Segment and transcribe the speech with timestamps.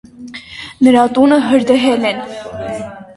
[0.27, 2.25] Իսկ նրա տունը հրդեհել են։